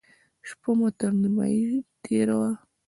[0.47, 1.65] شپه هم تر نيمايي
[2.03, 2.49] تېره وه.